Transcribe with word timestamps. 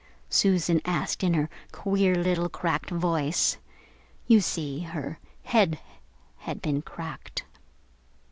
Susan 0.31 0.81
asked 0.83 1.23
in 1.23 1.35
her 1.35 1.47
queer 1.71 2.15
little 2.15 2.49
cracked 2.49 2.89
voice. 2.89 3.57
You 4.25 4.39
see, 4.41 4.79
her 4.79 5.19
head 5.43 5.77
had 6.37 6.59
been 6.59 6.81
cracked. 6.81 7.43